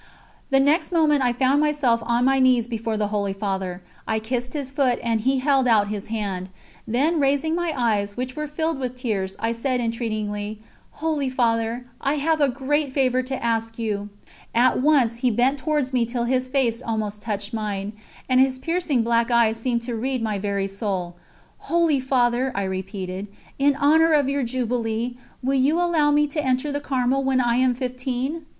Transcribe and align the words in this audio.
The 0.49 0.59
next 0.59 0.91
moment 0.91 1.23
I 1.23 1.31
found 1.31 1.61
myself 1.61 2.01
on 2.07 2.25
my 2.25 2.39
knees 2.39 2.65
before 2.65 2.97
the 2.97 3.09
Holy 3.09 3.33
Father. 3.33 3.83
I 4.07 4.17
kissed 4.17 4.53
his 4.53 4.71
foot 4.71 4.97
and 5.03 5.21
he 5.21 5.37
held 5.37 5.67
out 5.67 5.89
his 5.89 6.07
hand; 6.07 6.49
then 6.87 7.19
raising 7.19 7.53
my 7.53 7.71
eyes, 7.77 8.17
which 8.17 8.35
were 8.35 8.47
filled 8.47 8.79
with 8.79 8.95
tears, 8.95 9.35
I 9.37 9.51
said 9.51 9.79
entreatingly: 9.79 10.59
"Holy 10.93 11.29
Father, 11.29 11.85
I 12.01 12.15
have 12.15 12.41
a 12.41 12.49
great 12.49 12.91
favour 12.93 13.21
to 13.21 13.43
ask 13.45 13.77
you." 13.77 14.09
At 14.55 14.81
once 14.81 15.17
he 15.17 15.29
bent 15.29 15.59
towards 15.59 15.93
me 15.93 16.07
till 16.07 16.23
his 16.23 16.47
face 16.47 16.81
almost 16.81 17.21
touched 17.21 17.53
mine, 17.53 17.93
and 18.27 18.39
his 18.39 18.57
piercing 18.57 19.03
black 19.03 19.29
eyes 19.29 19.57
seemed 19.57 19.83
to 19.83 19.93
read 19.95 20.23
my 20.23 20.39
very 20.39 20.67
soul. 20.67 21.15
"Holy 21.69 21.99
Father," 21.99 22.51
I 22.55 22.63
repeated, 22.63 23.27
"in 23.59 23.75
honour 23.75 24.13
of 24.13 24.27
your 24.27 24.41
jubilee, 24.41 25.17
will 25.43 25.53
you 25.53 25.79
allow 25.79 26.09
me 26.09 26.25
to 26.25 26.43
enter 26.43 26.71
the 26.71 26.81
Carmel 26.81 27.21
when 27.23 27.39
I 27.39 27.57
am 27.57 27.75
fifteen?" 27.75 28.47